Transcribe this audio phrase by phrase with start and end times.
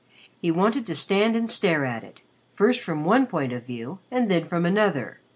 [0.41, 2.21] He wanted to stand and stare at it,
[2.55, 5.19] first from one point of view and then from another.